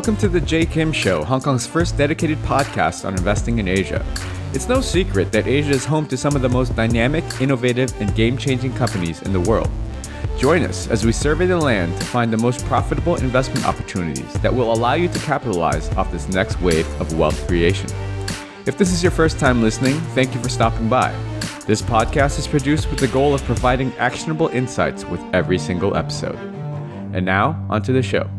[0.00, 4.02] Welcome to the Jay Kim Show, Hong Kong's first dedicated podcast on investing in Asia.
[4.54, 8.14] It's no secret that Asia is home to some of the most dynamic, innovative, and
[8.14, 9.68] game changing companies in the world.
[10.38, 14.54] Join us as we survey the land to find the most profitable investment opportunities that
[14.54, 17.90] will allow you to capitalize off this next wave of wealth creation.
[18.64, 21.12] If this is your first time listening, thank you for stopping by.
[21.66, 26.38] This podcast is produced with the goal of providing actionable insights with every single episode.
[27.12, 28.30] And now, onto the show.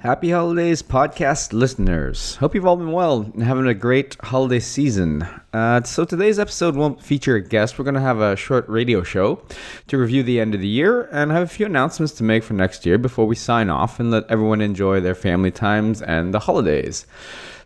[0.00, 2.36] Happy holidays, podcast listeners.
[2.36, 5.26] Hope you've all been well and having a great holiday season.
[5.52, 7.76] Uh, so, today's episode won't feature a guest.
[7.76, 9.42] We're going to have a short radio show
[9.88, 12.54] to review the end of the year and have a few announcements to make for
[12.54, 16.38] next year before we sign off and let everyone enjoy their family times and the
[16.38, 17.04] holidays.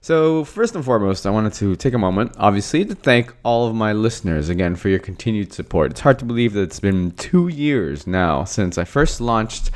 [0.01, 3.75] So, first and foremost, I wanted to take a moment, obviously, to thank all of
[3.75, 5.91] my listeners again for your continued support.
[5.91, 9.71] It's hard to believe that it's been two years now since I first launched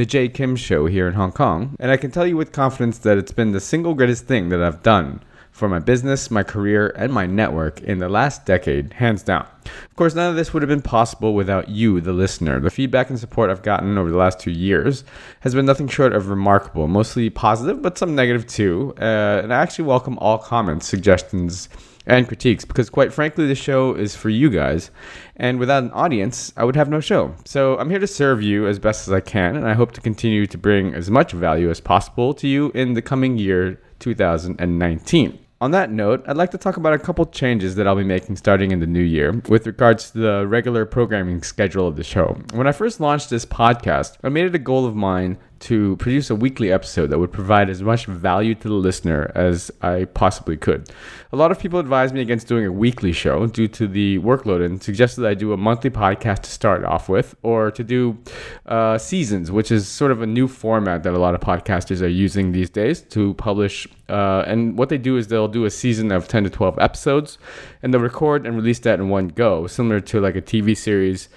[0.00, 2.96] the Jay Kim Show here in Hong Kong, and I can tell you with confidence
[3.00, 6.94] that it's been the single greatest thing that I've done for my business, my career,
[6.96, 9.46] and my network in the last decade, hands down.
[9.66, 12.60] Of course, none of this would have been possible without you, the listener.
[12.60, 15.04] The feedback and support I've gotten over the last two years
[15.40, 18.94] has been nothing short of remarkable, mostly positive, but some negative too.
[18.98, 21.68] Uh, and I actually welcome all comments, suggestions,
[22.10, 24.90] and critiques because, quite frankly, the show is for you guys.
[25.36, 27.34] And without an audience, I would have no show.
[27.44, 30.00] So I'm here to serve you as best as I can, and I hope to
[30.00, 35.38] continue to bring as much value as possible to you in the coming year 2019.
[35.62, 38.36] On that note, I'd like to talk about a couple changes that I'll be making
[38.36, 42.38] starting in the new year with regards to the regular programming schedule of the show.
[42.54, 46.30] When I first launched this podcast, I made it a goal of mine to produce
[46.30, 50.56] a weekly episode that would provide as much value to the listener as I possibly
[50.56, 50.90] could.
[51.32, 54.64] A lot of people advised me against doing a weekly show due to the workload
[54.64, 58.18] and suggested I do a monthly podcast to start off with or to do
[58.66, 62.08] uh, seasons, which is sort of a new format that a lot of podcasters are
[62.08, 63.86] using these days to publish.
[64.08, 67.38] Uh, and what they do is they'll do a season of 10 to 12 episodes
[67.82, 71.28] and they'll record and release that in one go, similar to like a TV series,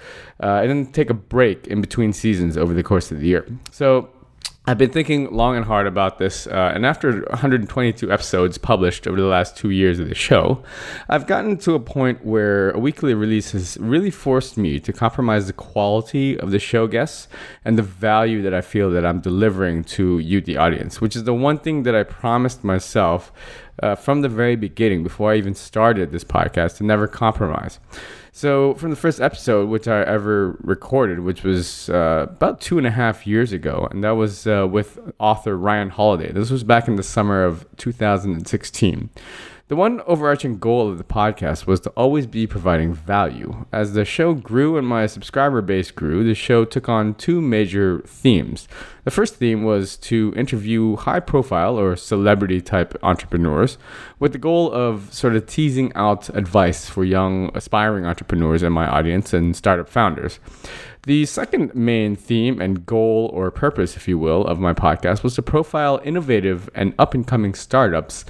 [0.42, 3.46] uh, and then take a break in between seasons over the course of the year.
[3.70, 4.08] So
[4.66, 9.20] I've been thinking long and hard about this, uh, and after 122 episodes published over
[9.20, 10.62] the last two years of the show,
[11.06, 15.48] I've gotten to a point where a weekly release has really forced me to compromise
[15.48, 17.28] the quality of the show guests
[17.62, 21.24] and the value that I feel that I'm delivering to you, the audience, which is
[21.24, 23.32] the one thing that I promised myself
[23.82, 27.80] uh, from the very beginning, before I even started this podcast, to never compromise.
[28.36, 32.86] So, from the first episode which I ever recorded, which was uh, about two and
[32.86, 36.32] a half years ago, and that was uh, with author Ryan Holiday.
[36.32, 39.08] This was back in the summer of 2016.
[39.74, 43.66] The one overarching goal of the podcast was to always be providing value.
[43.72, 48.00] As the show grew and my subscriber base grew, the show took on two major
[48.06, 48.68] themes.
[49.02, 53.76] The first theme was to interview high profile or celebrity type entrepreneurs
[54.20, 58.86] with the goal of sort of teasing out advice for young aspiring entrepreneurs in my
[58.86, 60.38] audience and startup founders.
[61.02, 65.34] The second main theme and goal or purpose, if you will, of my podcast was
[65.34, 68.24] to profile innovative and up and coming startups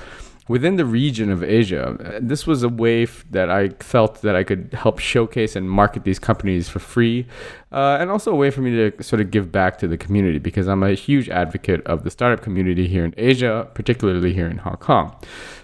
[0.47, 2.19] within the region of Asia.
[2.21, 6.19] This was a way that I felt that I could help showcase and market these
[6.19, 7.27] companies for free,
[7.72, 10.38] uh, and also a way for me to sort of give back to the community
[10.38, 14.59] because I'm a huge advocate of the startup community here in Asia, particularly here in
[14.59, 15.16] Hong Kong.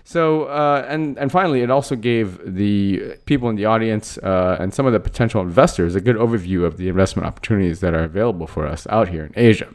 [0.05, 4.75] So, uh, and and finally, it also gave the people in the audience uh, and
[4.75, 8.47] some of the potential investors a good overview of the investment opportunities that are available
[8.47, 9.69] for us out here in Asia.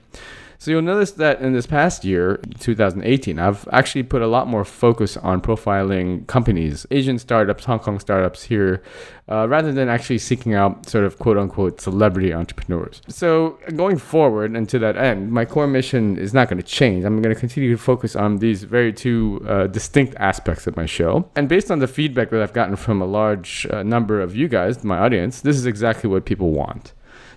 [0.57, 4.66] So you'll notice that in this past year, 2018, I've actually put a lot more
[4.66, 8.81] focus on profiling companies, Asian startups, Hong Kong startups here,
[9.29, 13.01] uh, rather than actually seeking out sort of quote unquote celebrity entrepreneurs.
[13.07, 17.05] So going forward and to that end, my core mission is not going to change.
[17.05, 20.85] I'm going to continue to focus on these very two uh, distinct aspects of my
[20.85, 21.30] show.
[21.35, 24.47] And based on the feedback that I've gotten from a large uh, number of you
[24.47, 26.94] guys, my audience, this is exactly what people want.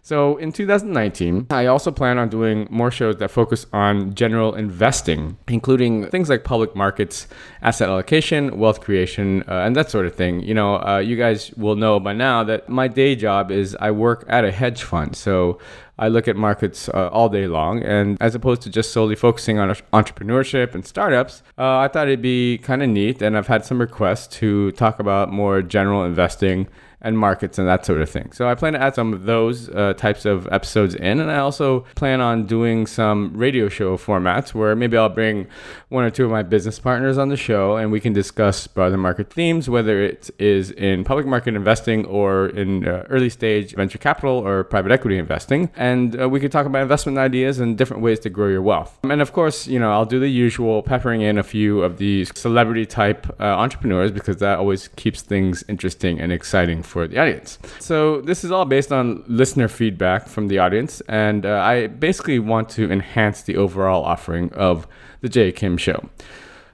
[0.09, 5.37] So in 2019, I also plan on doing more shows that focus on general investing,
[5.49, 7.29] including things like public markets,
[7.61, 10.41] asset allocation, wealth creation, uh, and that sort of thing.
[10.41, 13.91] You know, uh, you guys will know by now that my day job is I
[13.91, 15.15] work at a hedge fund.
[15.15, 15.59] So
[15.99, 17.83] I look at markets uh, all day long.
[17.83, 22.23] And as opposed to just solely focusing on entrepreneurship and startups, uh, I thought it'd
[22.23, 23.21] be kind of neat.
[23.21, 26.67] And I've had some requests to talk about more general investing
[27.01, 28.33] and markets and that sort of thing.
[28.33, 31.39] So I plan to add some of those uh, types of episodes in, and I
[31.39, 35.47] also plan on doing some radio show formats where maybe I'll bring
[35.91, 38.97] one or two of my business partners on the show, and we can discuss broader
[38.97, 43.99] market themes, whether it is in public market investing or in uh, early stage venture
[43.99, 48.03] capital or private equity investing, and uh, we could talk about investment ideas and different
[48.03, 48.99] ways to grow your wealth.
[49.05, 52.31] And of course, you know, I'll do the usual, peppering in a few of these
[52.39, 57.59] celebrity type uh, entrepreneurs because that always keeps things interesting and exciting for the audience.
[57.79, 62.39] So this is all based on listener feedback from the audience, and uh, I basically
[62.39, 64.87] want to enhance the overall offering of
[65.21, 66.09] the Jay Kim Show.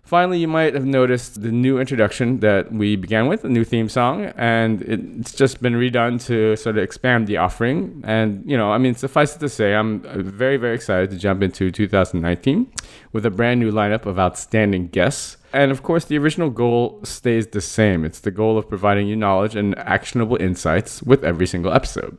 [0.05, 3.89] Finally, you might have noticed the new introduction that we began with, a new theme
[3.89, 8.03] song, and it's just been redone to sort of expand the offering.
[8.05, 11.43] And, you know, I mean, suffice it to say, I'm very, very excited to jump
[11.43, 12.71] into 2019
[13.13, 15.39] with a brand new lineup of outstanding guests.
[15.55, 18.05] And of course, the original goal stays the same.
[18.05, 22.19] It's the goal of providing you knowledge and actionable insights with every single episode.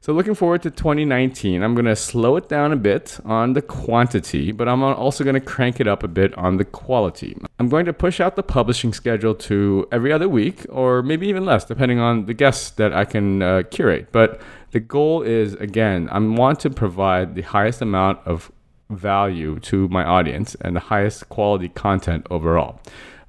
[0.00, 3.62] So, looking forward to 2019, I'm going to slow it down a bit on the
[3.62, 7.36] quantity, but I'm also going to crank it up a bit on the quality.
[7.58, 11.44] I'm going to push out the publishing schedule to every other week, or maybe even
[11.44, 14.12] less, depending on the guests that I can uh, curate.
[14.12, 14.40] But
[14.70, 18.52] the goal is, again, I want to provide the highest amount of
[18.90, 22.80] value to my audience and the highest quality content overall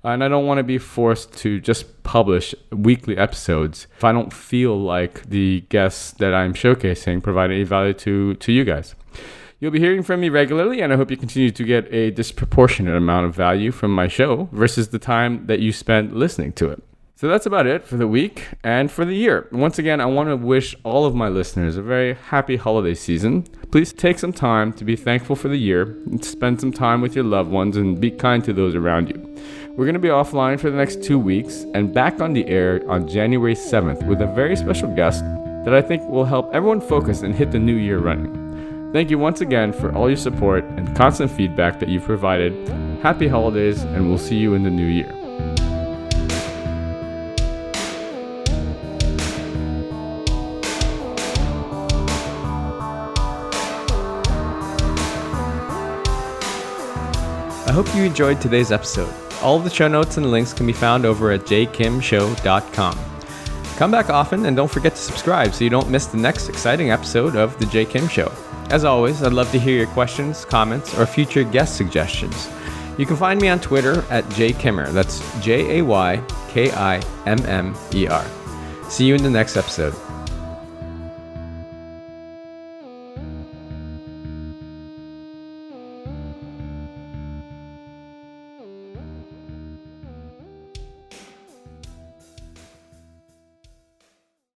[0.03, 4.33] and I don't want to be forced to just publish weekly episodes if I don't
[4.33, 8.95] feel like the guests that I'm showcasing provide any value to, to you guys.
[9.59, 12.95] You'll be hearing from me regularly, and I hope you continue to get a disproportionate
[12.95, 16.81] amount of value from my show versus the time that you spend listening to it.
[17.19, 19.49] So that's about it for the week and for the year.
[19.51, 23.43] Once again, I want to wish all of my listeners a very happy holiday season.
[23.73, 27.15] Please take some time to be thankful for the year and spend some time with
[27.15, 29.35] your loved ones and be kind to those around you.
[29.79, 32.81] We're going to be offline for the next two weeks and back on the air
[32.89, 35.23] on January 7th with a very special guest
[35.63, 38.91] that I think will help everyone focus and hit the new year running.
[38.91, 42.51] Thank you once again for all your support and constant feedback that you've provided.
[43.01, 45.15] Happy holidays, and we'll see you in the new year.
[57.65, 59.28] I hope you enjoyed today's episode.
[59.41, 62.99] All of the show notes and links can be found over at jaykimshow.com.
[63.77, 66.91] Come back often and don't forget to subscribe so you don't miss the next exciting
[66.91, 68.31] episode of The Jay Kim Show.
[68.69, 72.49] As always, I'd love to hear your questions, comments, or future guest suggestions.
[72.97, 74.91] You can find me on Twitter at jaykimmer.
[74.91, 78.25] That's J A Y K I M M E R.
[78.89, 79.95] See you in the next episode.